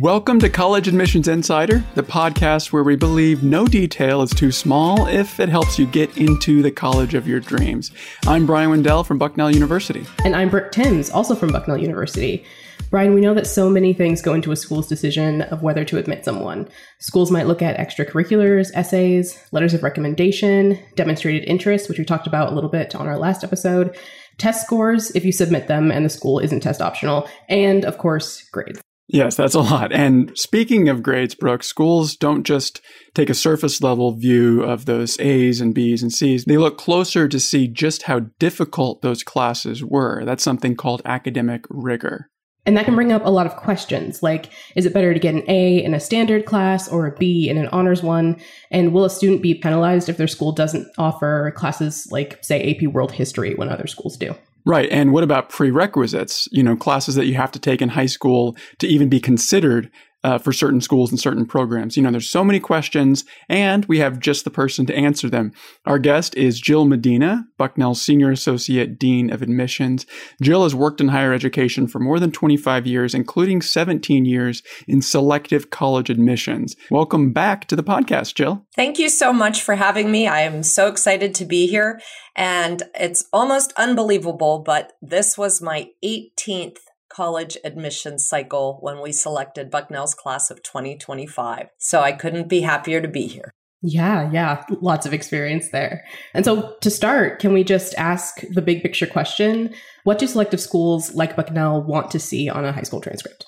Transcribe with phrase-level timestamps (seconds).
[0.00, 5.06] Welcome to College Admissions Insider, the podcast where we believe no detail is too small
[5.06, 7.92] if it helps you get into the college of your dreams.
[8.26, 10.04] I'm Brian Wendell from Bucknell University.
[10.24, 12.44] And I'm Brooke Timms, also from Bucknell University.
[12.90, 15.98] Brian, we know that so many things go into a school's decision of whether to
[15.98, 16.68] admit someone.
[16.98, 22.50] Schools might look at extracurriculars, essays, letters of recommendation, demonstrated interest, which we talked about
[22.50, 23.96] a little bit on our last episode,
[24.38, 28.42] test scores if you submit them and the school isn't test optional, and of course,
[28.50, 28.80] grades.
[29.06, 29.92] Yes, that's a lot.
[29.92, 32.80] And speaking of grades, Brooke, schools don't just
[33.14, 36.46] take a surface level view of those A's and B's and C's.
[36.46, 40.24] They look closer to see just how difficult those classes were.
[40.24, 42.30] That's something called academic rigor.
[42.66, 45.34] And that can bring up a lot of questions like, is it better to get
[45.34, 48.40] an A in a standard class or a B in an honors one?
[48.70, 52.90] And will a student be penalized if their school doesn't offer classes like, say, AP
[52.90, 54.34] World History when other schools do?
[54.66, 54.88] Right.
[54.90, 56.48] And what about prerequisites?
[56.50, 59.90] You know, classes that you have to take in high school to even be considered
[60.24, 61.96] uh, for certain schools and certain programs.
[61.96, 65.52] You know, there's so many questions, and we have just the person to answer them.
[65.84, 70.06] Our guest is Jill Medina, Bucknell's Senior Associate Dean of Admissions.
[70.40, 75.02] Jill has worked in higher education for more than 25 years, including 17 years in
[75.02, 76.74] selective college admissions.
[76.90, 78.66] Welcome back to the podcast, Jill.
[78.74, 80.26] Thank you so much for having me.
[80.26, 82.00] I am so excited to be here.
[82.34, 86.78] And it's almost unbelievable, but this was my 18th
[87.14, 91.68] college admission cycle when we selected Bucknell's class of 2025.
[91.78, 93.52] So I couldn't be happier to be here.
[93.86, 96.04] Yeah, yeah, lots of experience there.
[96.32, 99.74] And so to start, can we just ask the big picture question?
[100.04, 103.44] What do selective schools like Bucknell want to see on a high school transcript?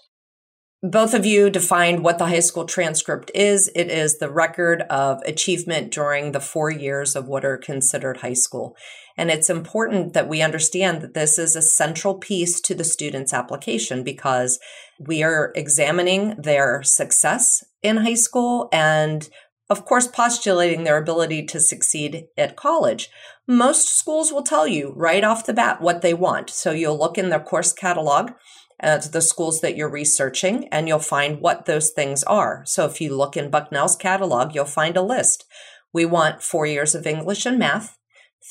[0.83, 3.71] Both of you defined what the high school transcript is.
[3.75, 8.35] It is the record of achievement during the four years of what are considered high
[8.35, 8.77] school.
[9.17, 13.33] And it's important that we understand that this is a central piece to the student's
[13.33, 14.59] application because
[14.99, 19.29] we are examining their success in high school and
[19.69, 23.11] of course, postulating their ability to succeed at college.
[23.49, 26.51] Most schools will tell you right off the bat what they want.
[26.51, 28.31] So you'll look in their course catalog
[28.79, 32.63] at the schools that you're researching and you'll find what those things are.
[32.65, 35.45] So if you look in Bucknell's catalog, you'll find a list.
[35.93, 37.96] We want four years of English and math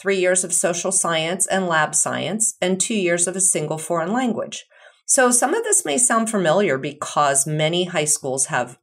[0.02, 4.12] three years of social science and lab science, and two years of a single foreign
[4.14, 4.66] language.
[5.06, 8.80] So some of this may sound familiar because many high schools have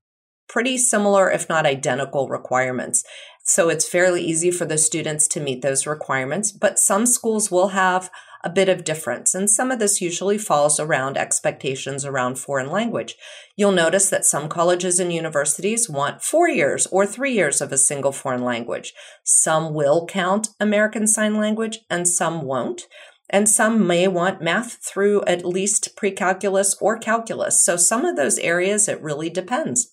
[0.49, 3.05] pretty similar, if not identical, requirements.
[3.45, 7.69] So it's fairly easy for the students to meet those requirements, but some schools will
[7.69, 8.11] have
[8.45, 9.35] a bit of difference.
[9.35, 13.17] And some of this usually falls around expectations around foreign language.
[13.57, 17.79] You'll notice that some colleges and universities want four years or three years of a
[17.79, 18.93] single foreign language.
[19.25, 22.83] Some will count American Sign Language and some won't.
[23.31, 27.65] And some may want math through at least pre-calculus or calculus.
[27.65, 29.92] So some of those areas, it really depends.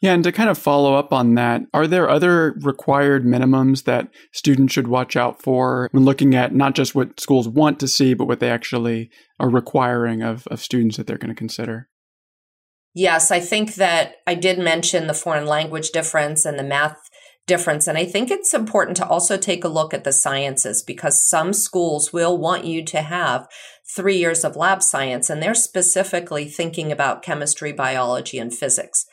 [0.00, 4.08] Yeah, and to kind of follow up on that, are there other required minimums that
[4.32, 8.14] students should watch out for when looking at not just what schools want to see,
[8.14, 9.10] but what they actually
[9.40, 11.88] are requiring of, of students that they're going to consider?
[12.94, 16.98] Yes, I think that I did mention the foreign language difference and the math
[17.46, 17.88] difference.
[17.88, 21.52] And I think it's important to also take a look at the sciences because some
[21.52, 23.48] schools will want you to have
[23.96, 29.06] three years of lab science, and they're specifically thinking about chemistry, biology, and physics.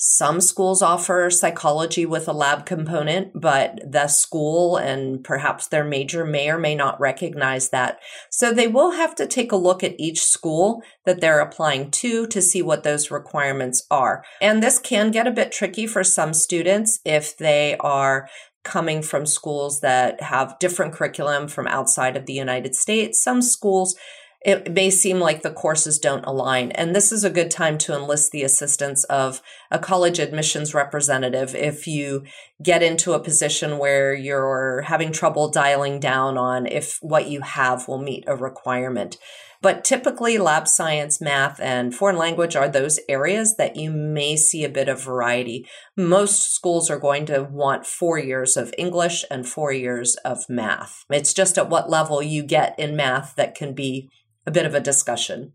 [0.00, 6.24] Some schools offer psychology with a lab component, but the school and perhaps their major
[6.24, 7.98] may or may not recognize that.
[8.30, 12.28] So they will have to take a look at each school that they're applying to
[12.28, 14.24] to see what those requirements are.
[14.40, 18.28] And this can get a bit tricky for some students if they are
[18.62, 23.20] coming from schools that have different curriculum from outside of the United States.
[23.20, 23.96] Some schools
[24.40, 26.70] it may seem like the courses don't align.
[26.72, 31.56] And this is a good time to enlist the assistance of a college admissions representative
[31.56, 32.24] if you
[32.62, 37.88] get into a position where you're having trouble dialing down on if what you have
[37.88, 39.18] will meet a requirement.
[39.60, 44.62] But typically, lab science, math, and foreign language are those areas that you may see
[44.62, 45.66] a bit of variety.
[45.96, 51.04] Most schools are going to want four years of English and four years of math.
[51.10, 54.08] It's just at what level you get in math that can be
[54.46, 55.52] a bit of a discussion.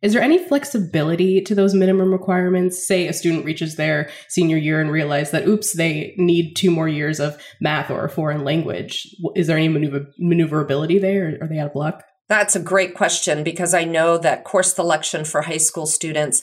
[0.00, 2.86] Is there any flexibility to those minimum requirements?
[2.86, 6.86] Say a student reaches their senior year and realizes that, oops, they need two more
[6.86, 9.08] years of math or a foreign language.
[9.34, 11.38] Is there any maneuver- maneuverability there?
[11.40, 12.04] Or are they out of luck?
[12.28, 16.42] That's a great question because I know that course selection for high school students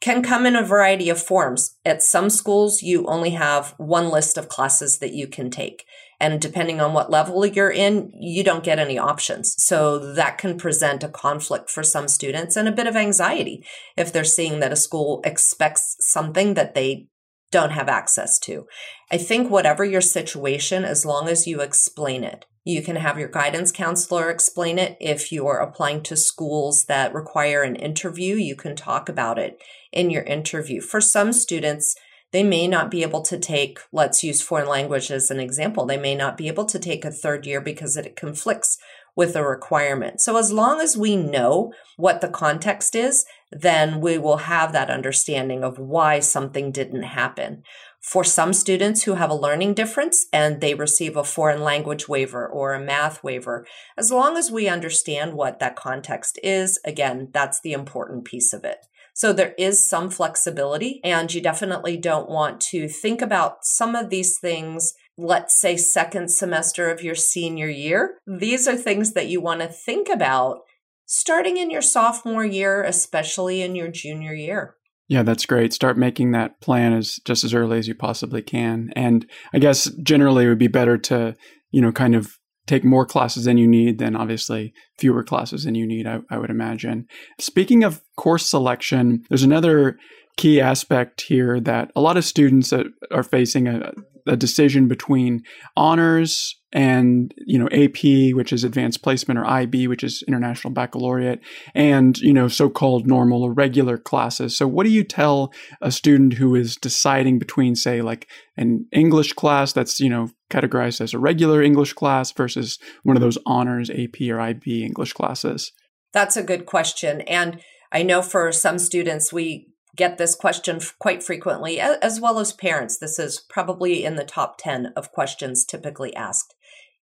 [0.00, 1.76] can come in a variety of forms.
[1.84, 5.84] At some schools, you only have one list of classes that you can take.
[6.20, 9.54] And depending on what level you're in, you don't get any options.
[9.58, 13.64] So that can present a conflict for some students and a bit of anxiety
[13.96, 17.06] if they're seeing that a school expects something that they
[17.50, 18.66] don't have access to.
[19.10, 23.28] I think whatever your situation, as long as you explain it, you can have your
[23.28, 24.96] guidance counselor explain it.
[25.00, 29.58] If you are applying to schools that require an interview, you can talk about it
[29.90, 30.82] in your interview.
[30.82, 31.94] For some students,
[32.30, 35.86] they may not be able to take, let's use foreign language as an example.
[35.86, 38.76] They may not be able to take a third year because it conflicts
[39.16, 40.20] with a requirement.
[40.20, 44.90] So as long as we know what the context is, then we will have that
[44.90, 47.62] understanding of why something didn't happen.
[48.00, 52.46] For some students who have a learning difference and they receive a foreign language waiver
[52.46, 53.66] or a math waiver,
[53.96, 58.64] as long as we understand what that context is, again, that's the important piece of
[58.64, 58.78] it.
[59.14, 64.10] So there is some flexibility, and you definitely don't want to think about some of
[64.10, 68.18] these things let's say second semester of your senior year.
[68.26, 70.60] These are things that you want to think about
[71.08, 74.76] starting in your sophomore year, especially in your junior year.
[75.08, 75.72] Yeah, that's great.
[75.72, 78.90] Start making that plan as just as early as you possibly can.
[78.94, 81.34] And I guess generally it would be better to,
[81.70, 85.74] you know, kind of take more classes than you need than obviously fewer classes than
[85.74, 87.06] you need, I, I would imagine.
[87.40, 89.96] Speaking of course selection, there's another
[90.36, 92.72] key aspect here that a lot of students
[93.10, 93.92] are facing a,
[94.28, 95.42] a decision between
[95.76, 101.40] honors and you know AP which is advanced placement or IB which is international baccalaureate
[101.74, 104.54] and you know so-called normal or regular classes.
[104.56, 109.32] So what do you tell a student who is deciding between say like an English
[109.32, 113.90] class that's you know categorized as a regular English class versus one of those honors
[113.90, 115.72] AP or IB English classes?
[116.12, 117.22] That's a good question.
[117.22, 117.60] And
[117.92, 122.96] I know for some students we get this question quite frequently, as well as parents.
[122.96, 126.54] This is probably in the top 10 of questions typically asked.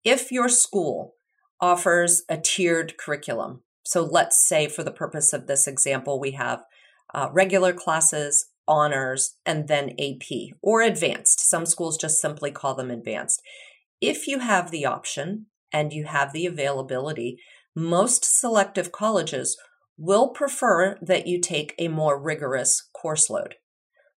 [0.03, 1.13] If your school
[1.62, 6.63] offers a tiered curriculum, so let's say for the purpose of this example, we have
[7.13, 11.47] uh, regular classes, honors, and then AP or advanced.
[11.47, 13.41] Some schools just simply call them advanced.
[14.01, 17.38] If you have the option and you have the availability,
[17.75, 19.57] most selective colleges
[20.00, 23.56] will prefer that you take a more rigorous course load.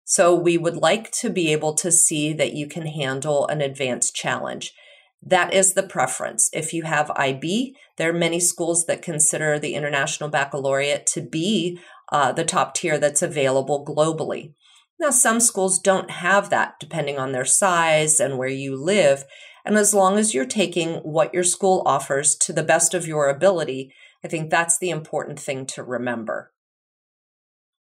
[0.04, 4.14] So we would like to be able to see that you can handle an advanced
[4.14, 4.72] challenge.
[5.20, 6.48] That is the preference.
[6.52, 11.78] If you have IB, there are many schools that consider the International Baccalaureate to be
[12.10, 14.54] uh, the top tier that's available globally.
[15.00, 19.24] Now, some schools don't have that depending on their size and where you live.
[19.64, 23.28] And as long as you're taking what your school offers to the best of your
[23.28, 23.92] ability,
[24.24, 26.52] I think that's the important thing to remember.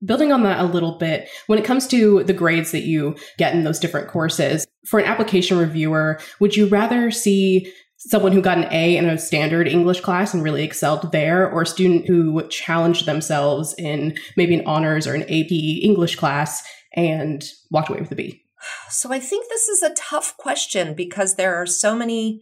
[0.03, 3.53] Building on that a little bit, when it comes to the grades that you get
[3.53, 8.57] in those different courses, for an application reviewer, would you rather see someone who got
[8.57, 12.47] an A in a standard English class and really excelled there, or a student who
[12.47, 16.63] challenged themselves in maybe an honors or an AP English class
[16.95, 18.41] and walked away with a B?
[18.89, 22.41] So I think this is a tough question because there are so many,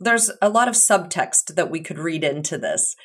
[0.00, 2.96] there's a lot of subtext that we could read into this.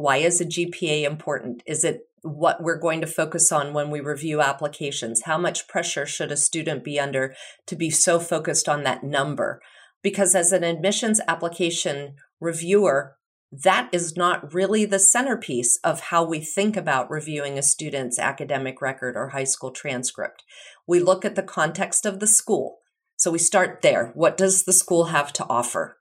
[0.00, 1.62] Why is a GPA important?
[1.66, 5.24] Is it what we're going to focus on when we review applications?
[5.24, 7.34] How much pressure should a student be under
[7.66, 9.60] to be so focused on that number?
[10.02, 13.16] Because as an admissions application reviewer,
[13.52, 18.80] that is not really the centerpiece of how we think about reviewing a student's academic
[18.80, 20.44] record or high school transcript.
[20.86, 22.78] We look at the context of the school.
[23.16, 24.12] So we start there.
[24.14, 25.98] What does the school have to offer?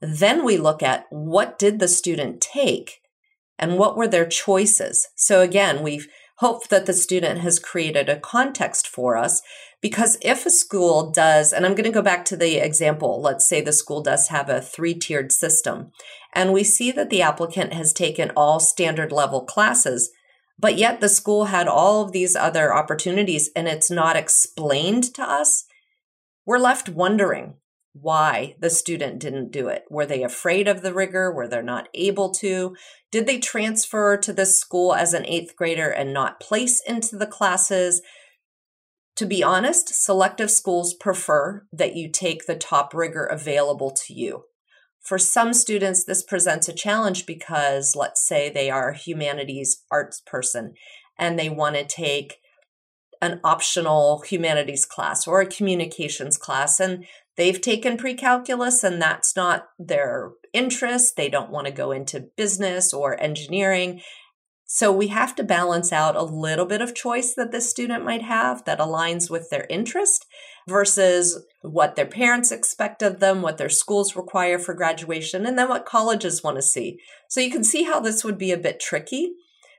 [0.00, 3.01] Then we look at what did the student take
[3.58, 5.06] and what were their choices.
[5.16, 9.42] So again, we've hoped that the student has created a context for us
[9.80, 13.46] because if a school does, and I'm going to go back to the example, let's
[13.46, 15.90] say the school does have a three tiered system,
[16.32, 20.10] and we see that the applicant has taken all standard level classes,
[20.58, 25.22] but yet the school had all of these other opportunities and it's not explained to
[25.22, 25.64] us,
[26.46, 27.54] we're left wondering
[27.92, 29.84] why the student didn't do it.
[29.90, 31.32] Were they afraid of the rigor?
[31.32, 32.74] Were they not able to?
[33.10, 37.26] Did they transfer to this school as an eighth grader and not place into the
[37.26, 38.00] classes?
[39.16, 44.44] To be honest, selective schools prefer that you take the top rigor available to you.
[45.02, 50.22] For some students, this presents a challenge because, let's say, they are a humanities arts
[50.24, 50.74] person
[51.18, 52.38] and they want to take
[53.20, 56.80] an optional humanities class or a communications class.
[56.80, 57.04] And
[57.36, 61.16] they've taken pre-calculus and that's not their interest.
[61.16, 64.00] They don't want to go into business or engineering.
[64.66, 68.22] So we have to balance out a little bit of choice that this student might
[68.22, 70.24] have that aligns with their interest,
[70.68, 75.68] versus what their parents expect of them, what their schools require for graduation, and then
[75.68, 76.98] what colleges want to see.
[77.28, 79.32] So you can see how this would be a bit tricky.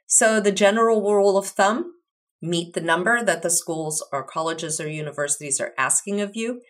[0.07, 1.93] So the general rule of thumb,
[2.41, 6.61] meet the number that the schools or colleges or universities are asking of you,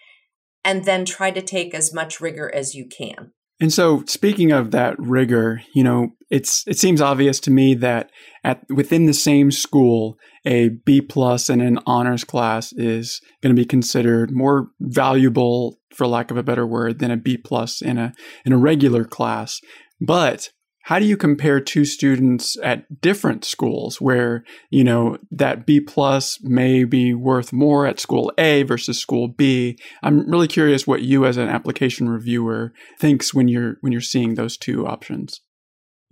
[0.64, 3.32] and then try to take as much rigor as you can.
[3.60, 8.10] And so, speaking of that rigor, you know, it's it seems obvious to me that
[8.44, 13.62] at within the same school, a B plus in an honors class is going to
[13.62, 17.98] be considered more valuable, for lack of a better word, than a B plus in
[17.98, 19.62] a in a regular class.
[20.02, 20.50] But
[20.84, 26.40] how do you compare two students at different schools where you know that b plus
[26.42, 31.26] may be worth more at school a versus school b i'm really curious what you
[31.26, 35.42] as an application reviewer thinks when you're when you're seeing those two options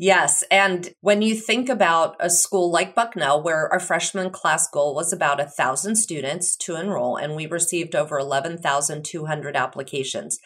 [0.04, 0.44] Yes.
[0.50, 5.14] And when you think about a school like Bucknell, where our freshman class goal was
[5.14, 10.40] about a thousand students to enroll, and we received over 11,200 applications,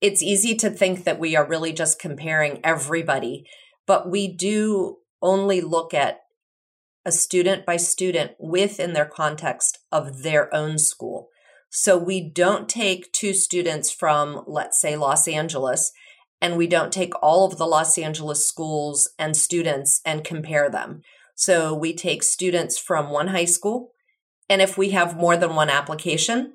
[0.00, 3.44] it's easy to think that we are really just comparing everybody
[3.86, 6.20] but we do only look at
[7.04, 11.28] a student by student within their context of their own school.
[11.70, 15.92] So we don't take two students from, let's say, Los Angeles,
[16.40, 21.02] and we don't take all of the Los Angeles schools and students and compare them.
[21.34, 23.90] So we take students from one high school,
[24.48, 26.52] and if we have more than one application,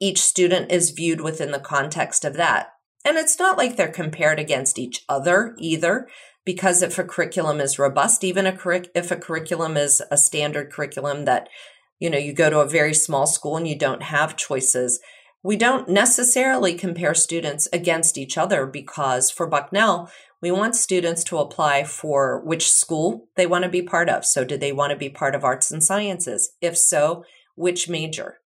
[0.00, 2.68] each student is viewed within the context of that.
[3.04, 6.08] And it's not like they're compared against each other either
[6.48, 10.72] because if a curriculum is robust, even a curric- if a curriculum is a standard
[10.72, 11.46] curriculum that,
[11.98, 14.98] you know, you go to a very small school and you don't have choices,
[15.42, 21.36] we don't necessarily compare students against each other because for Bucknell, we want students to
[21.36, 24.24] apply for which school they want to be part of.
[24.24, 26.52] So, do they want to be part of arts and sciences?
[26.62, 27.24] If so,
[27.56, 28.38] which major?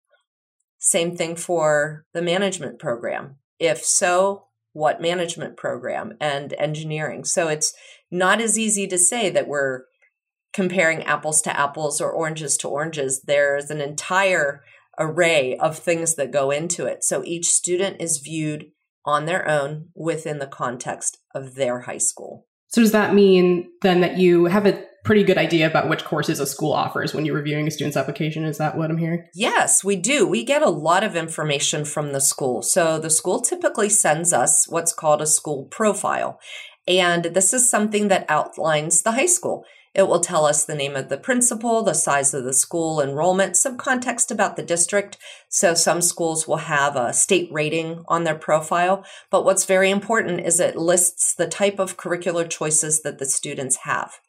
[0.79, 3.35] Same thing for the management program.
[3.59, 7.25] If so, what management program and engineering.
[7.25, 7.73] So it's
[8.09, 9.83] not as easy to say that we're
[10.53, 13.21] comparing apples to apples or oranges to oranges.
[13.21, 14.63] There's an entire
[14.99, 17.03] array of things that go into it.
[17.03, 18.71] So each student is viewed
[19.05, 22.45] on their own within the context of their high school.
[22.67, 26.39] So does that mean then that you have a pretty good idea about which courses
[26.39, 28.43] a school offers when you're reviewing a student's application?
[28.43, 29.25] Is that what I'm hearing?
[29.33, 30.27] Yes, we do.
[30.27, 32.61] We get a lot of information from the school.
[32.61, 36.39] So the school typically sends us what's called a school profile.
[36.87, 39.65] And this is something that outlines the high school.
[39.93, 43.57] It will tell us the name of the principal, the size of the school, enrollment,
[43.57, 45.17] some context about the district.
[45.49, 49.03] So some schools will have a state rating on their profile.
[49.29, 53.79] But what's very important is it lists the type of curricular choices that the students
[53.83, 54.19] have.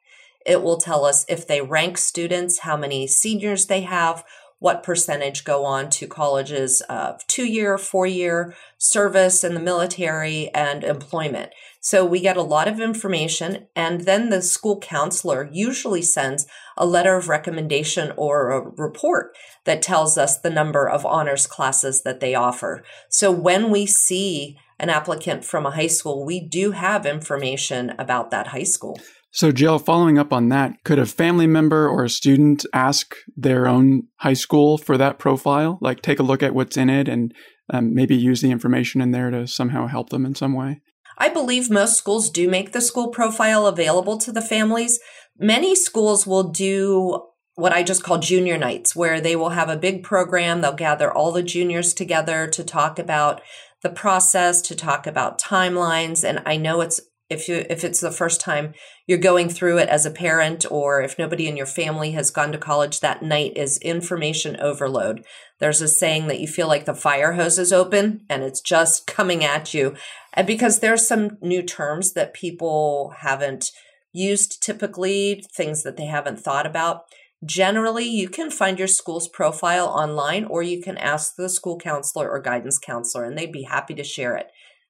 [0.47, 4.25] It will tell us if they rank students, how many seniors they have,
[4.63, 10.51] what percentage go on to colleges of two year, four year service in the military
[10.55, 11.51] and employment.
[11.81, 16.47] So we get a lot of information and then the school counselor usually sends
[16.77, 22.03] a letter of recommendation or a report that tells us the number of honors classes
[22.05, 22.85] that they offer.
[23.09, 28.31] So when we see an applicant from a high school, we do have information about
[28.31, 28.99] that high school.
[29.35, 33.67] So, Jill, following up on that, could a family member or a student ask their
[33.67, 35.79] own high school for that profile?
[35.81, 37.33] Like, take a look at what's in it and
[37.73, 40.83] um, maybe use the information in there to somehow help them in some way?
[41.17, 45.01] I believe most schools do make the school profile available to the families.
[45.39, 49.77] Many schools will do what I just call junior nights, where they will have a
[49.77, 50.61] big program.
[50.61, 53.41] They'll gather all the juniors together to talk about
[53.83, 56.25] the process, to talk about timelines.
[56.25, 57.01] And I know it's
[57.33, 58.75] if you if it's the first time
[59.07, 62.53] you're going through it as a parent or if nobody in your family has gone
[62.53, 65.25] to college that night is information overload
[65.59, 69.07] there's a saying that you feel like the fire hose is open and it's just
[69.07, 69.95] coming at you
[70.35, 73.71] and because there's some new terms that people haven't
[74.13, 77.05] used typically things that they haven't thought about
[77.45, 82.31] generally you can find your school's profile online or you can ask the school counselor
[82.31, 84.47] or guidance counselor and they'd be happy to share it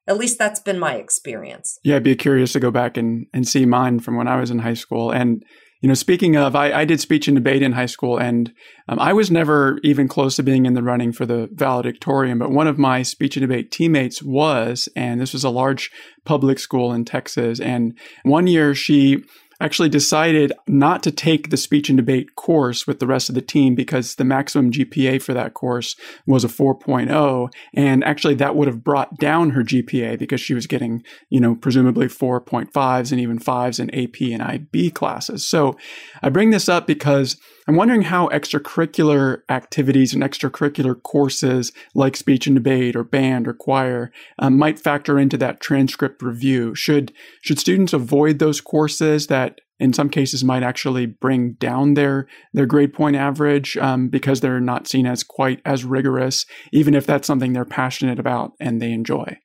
[0.06, 1.78] at least that's been my experience.
[1.85, 4.50] Yeah, I'd be curious to go back and, and see mine from when I was
[4.50, 5.12] in high school.
[5.12, 5.44] And,
[5.80, 8.52] you know, speaking of, I, I did speech and debate in high school, and
[8.88, 12.38] um, I was never even close to being in the running for the valedictorian.
[12.38, 15.90] But one of my speech and debate teammates was, and this was a large
[16.25, 17.61] public school in Texas.
[17.61, 19.23] And one year she
[19.62, 23.40] actually decided not to take the speech and debate course with the rest of the
[23.40, 25.95] team because the maximum GPA for that course
[26.26, 27.52] was a 4.0.
[27.75, 31.54] And actually, that would have brought down her GPA because she was getting, you know,
[31.54, 35.47] presumably 4.5s and even fives in AP and IB classes.
[35.47, 35.76] So
[36.23, 37.37] I bring this up because
[37.69, 43.54] I'm wondering how extracurricular activities and extracurricular courses like speech and debate or band or
[43.54, 46.75] choir um, might factor into that transcript review.
[46.75, 52.26] Should should students avoid those courses that in some cases might actually bring down their
[52.52, 57.07] their grade point average um, because they're not seen as quite as rigorous, even if
[57.07, 59.38] that's something they're passionate about and they enjoy?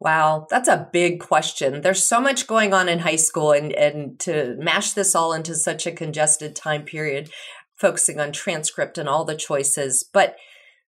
[0.00, 1.80] Wow, that's a big question.
[1.80, 5.54] There's so much going on in high school, and, and to mash this all into
[5.54, 7.30] such a congested time period,
[7.76, 10.04] focusing on transcript and all the choices.
[10.12, 10.36] But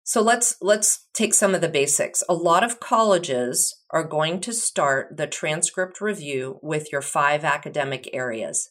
[0.04, 2.24] so let's let's take some of the basics.
[2.30, 8.10] A lot of colleges are going to start the transcript review with your five academic
[8.14, 8.70] areas: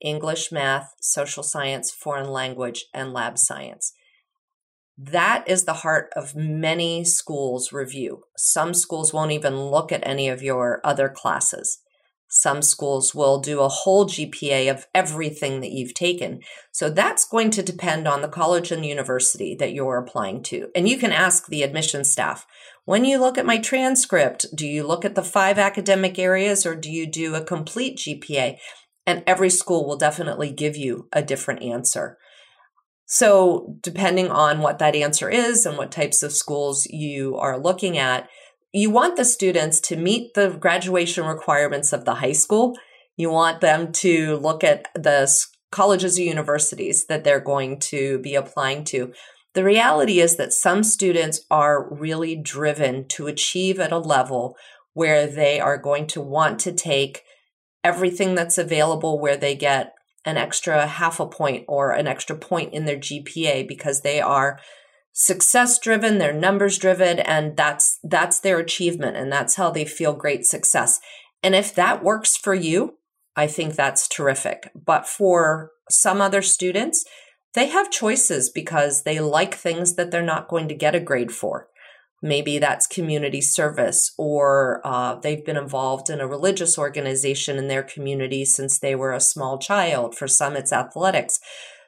[0.00, 3.92] English, math, social science, foreign language, and lab science.
[5.02, 8.24] That is the heart of many schools' review.
[8.36, 11.78] Some schools won't even look at any of your other classes.
[12.28, 16.40] Some schools will do a whole GPA of everything that you've taken.
[16.70, 20.68] So that's going to depend on the college and university that you're applying to.
[20.76, 22.46] And you can ask the admission staff,
[22.84, 26.76] when you look at my transcript, do you look at the five academic areas or
[26.76, 28.58] do you do a complete GPA?
[29.06, 32.18] And every school will definitely give you a different answer.
[33.12, 37.98] So, depending on what that answer is and what types of schools you are looking
[37.98, 38.28] at,
[38.72, 42.78] you want the students to meet the graduation requirements of the high school.
[43.16, 45.28] You want them to look at the
[45.72, 49.12] colleges or universities that they're going to be applying to.
[49.54, 54.56] The reality is that some students are really driven to achieve at a level
[54.94, 57.24] where they are going to want to take
[57.82, 62.74] everything that's available where they get an extra half a point or an extra point
[62.74, 64.58] in their GPA because they are
[65.12, 70.12] success driven, they're numbers driven and that's that's their achievement and that's how they feel
[70.12, 71.00] great success.
[71.42, 72.98] And if that works for you,
[73.36, 74.70] I think that's terrific.
[74.74, 77.04] But for some other students,
[77.54, 81.32] they have choices because they like things that they're not going to get a grade
[81.32, 81.68] for.
[82.22, 87.82] Maybe that's community service, or uh, they've been involved in a religious organization in their
[87.82, 90.14] community since they were a small child.
[90.14, 91.40] For some, it's athletics.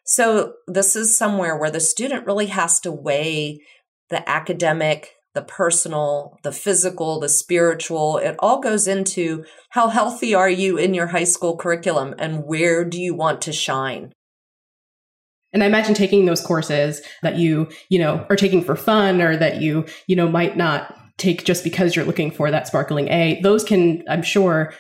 [0.05, 3.61] So, this is somewhere where the student really has to weigh
[4.09, 8.19] the academic, the personal, the physical, the spiritual.
[8.19, 12.85] It all goes into how healthy are you in your high school curriculum and where
[12.85, 14.13] do you want to shine?
[15.53, 19.37] And I imagine taking those courses that you, you know, are taking for fun or
[19.37, 23.41] that you, you know, might not take just because you're looking for that sparkling A,
[23.43, 24.73] those can, I'm sure,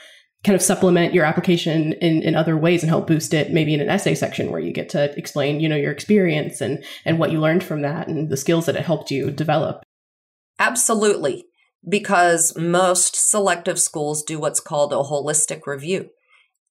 [0.44, 3.80] kind of supplement your application in, in other ways and help boost it maybe in
[3.80, 7.30] an essay section where you get to explain, you know, your experience and and what
[7.30, 9.82] you learned from that and the skills that it helped you develop.
[10.58, 11.44] Absolutely.
[11.88, 16.10] Because most selective schools do what's called a holistic review.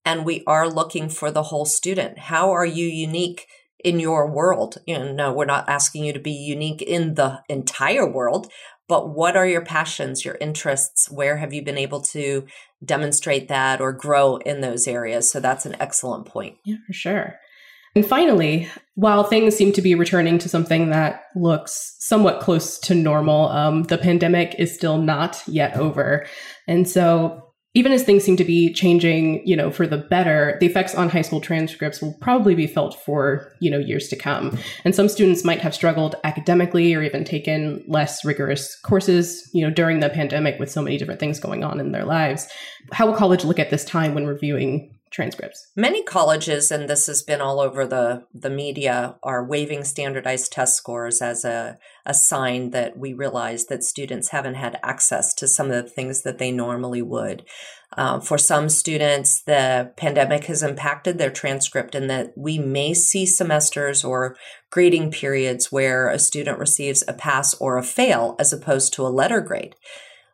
[0.04, 2.18] And we are looking for the whole student.
[2.18, 3.46] How are you unique
[3.84, 4.78] in your world.
[4.86, 8.52] You know, we're not asking you to be unique in the entire world,
[8.88, 11.10] but what are your passions, your interests?
[11.10, 12.46] Where have you been able to
[12.84, 15.32] demonstrate that or grow in those areas?
[15.32, 16.58] So that's an excellent point.
[16.66, 17.36] Yeah, for sure.
[17.94, 22.96] And finally, while things seem to be returning to something that looks somewhat close to
[22.96, 26.26] normal, um, the pandemic is still not yet over.
[26.68, 30.66] And so even as things seem to be changing, you know, for the better, the
[30.66, 34.58] effects on high school transcripts will probably be felt for, you know, years to come.
[34.84, 39.74] And some students might have struggled academically or even taken less rigorous courses, you know,
[39.74, 42.46] during the pandemic with so many different things going on in their lives.
[42.92, 45.68] How will college look at this time when reviewing transcripts.
[45.76, 50.78] Many colleges, and this has been all over the, the media, are waiving standardized test
[50.78, 55.70] scores as a, a sign that we realize that students haven't had access to some
[55.70, 57.46] of the things that they normally would.
[57.98, 63.26] Um, for some students, the pandemic has impacted their transcript, and that we may see
[63.26, 64.38] semesters or
[64.70, 69.10] grading periods where a student receives a pass or a fail as opposed to a
[69.10, 69.76] letter grade.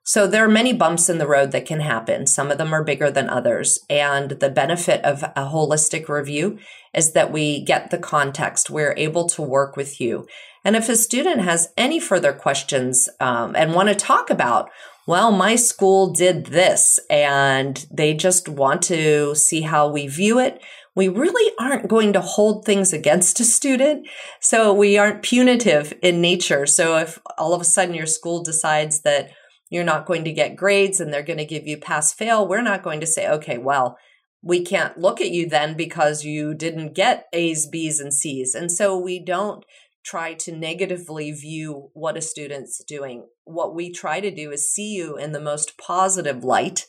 [0.07, 2.27] So there are many bumps in the road that can happen.
[2.27, 3.79] Some of them are bigger than others.
[3.89, 6.59] And the benefit of a holistic review
[6.93, 8.69] is that we get the context.
[8.69, 10.25] We're able to work with you.
[10.63, 14.69] And if a student has any further questions um, and want to talk about,
[15.07, 20.61] well, my school did this and they just want to see how we view it,
[20.95, 24.07] we really aren't going to hold things against a student.
[24.39, 26.65] So we aren't punitive in nature.
[26.65, 29.31] So if all of a sudden your school decides that
[29.69, 32.61] you're not going to get grades and they're going to give you pass fail, we're
[32.61, 33.97] not going to say, okay, well,
[34.41, 38.55] we can't look at you then because you didn't get A's, B's, and C's.
[38.55, 39.65] And so we don't
[40.05, 43.25] try to negatively view what a student's doing.
[43.43, 46.85] What we try to do is see you in the most positive light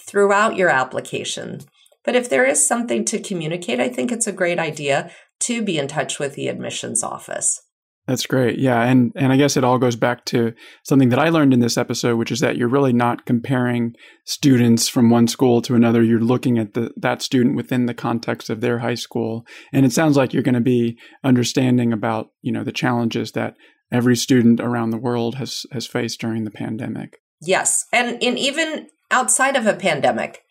[0.00, 1.62] throughout your application.
[2.04, 5.76] But if there is something to communicate, I think it's a great idea to be
[5.76, 7.60] in touch with the admissions office.
[8.10, 8.58] That's great.
[8.58, 11.60] Yeah, and and I guess it all goes back to something that I learned in
[11.60, 13.94] this episode, which is that you're really not comparing
[14.24, 16.02] students from one school to another.
[16.02, 19.92] You're looking at the that student within the context of their high school, and it
[19.92, 23.54] sounds like you're going to be understanding about you know the challenges that
[23.92, 27.18] every student around the world has has faced during the pandemic.
[27.40, 30.42] Yes, and and even outside of a pandemic,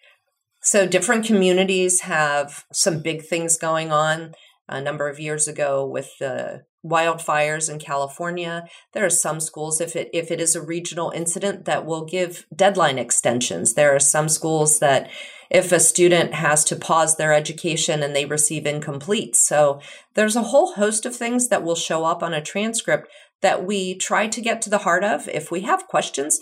[0.62, 4.32] so different communities have some big things going on.
[4.70, 8.66] A number of years ago, with the wildfires in California.
[8.94, 12.46] There are some schools, if it if it is a regional incident, that will give
[12.56, 13.74] deadline extensions.
[13.74, 15.10] There are some schools that
[15.50, 19.36] if a student has to pause their education and they receive incomplete.
[19.36, 19.82] So
[20.14, 23.10] there's a whole host of things that will show up on a transcript
[23.42, 25.28] that we try to get to the heart of.
[25.28, 26.40] If we have questions,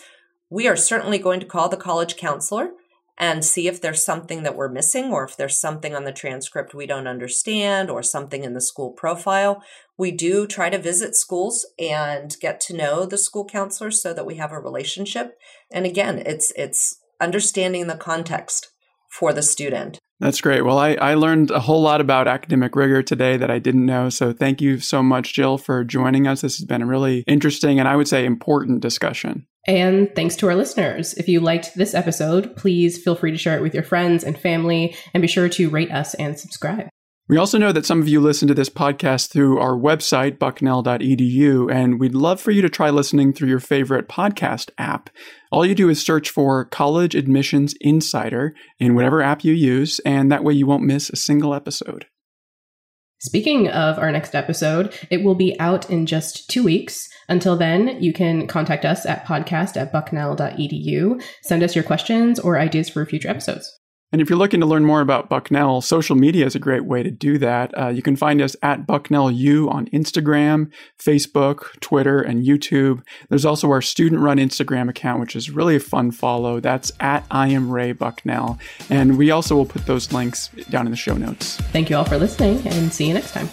[0.50, 2.71] we are certainly going to call the college counselor
[3.17, 6.76] and see if there's something that we're missing or if there's something on the transcript
[6.76, 9.63] we don't understand or something in the school profile.
[9.97, 14.25] We do try to visit schools and get to know the school counselors so that
[14.25, 15.38] we have a relationship.
[15.71, 18.69] And again, it's it's understanding the context
[19.10, 19.99] for the student.
[20.19, 20.65] That's great.
[20.65, 24.10] Well, I, I learned a whole lot about academic rigor today that I didn't know.
[24.10, 26.41] So thank you so much, Jill, for joining us.
[26.41, 29.45] This has been a really interesting and I would say important discussion.
[29.67, 31.13] And thanks to our listeners.
[31.15, 34.38] If you liked this episode, please feel free to share it with your friends and
[34.38, 36.88] family and be sure to rate us and subscribe.
[37.29, 41.69] We also know that some of you listen to this podcast through our website, bucknell.edu,
[41.69, 45.09] and we'd love for you to try listening through your favorite podcast app.
[45.51, 50.31] All you do is search for College Admissions Insider in whatever app you use, and
[50.31, 52.05] that way you won't miss a single episode.
[53.19, 57.09] Speaking of our next episode, it will be out in just two weeks.
[57.27, 62.57] Until then, you can contact us at podcast at bucknell.edu, send us your questions or
[62.57, 63.69] ideas for future episodes.
[64.12, 67.04] And if you're looking to learn more about Bucknell, social media is a great way
[67.04, 67.78] to do that.
[67.78, 73.04] Uh, you can find us at Bucknell U on Instagram, Facebook, Twitter, and YouTube.
[73.28, 76.62] There's also our student run Instagram account, which is really a fun follow.
[76.62, 78.58] That's at I am Ray Bucknell.
[78.89, 81.58] And we also will put those links down in the show notes.
[81.58, 83.50] Thank you all for listening and see you next time.